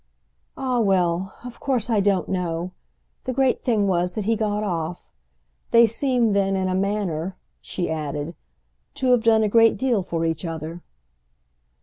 [0.57, 2.71] "Ah well—of course I don't know!
[3.25, 5.07] The great thing was that he got off.
[5.69, 8.35] They seem then, in a manner," she added,
[8.95, 10.81] "to have done a great deal for each other."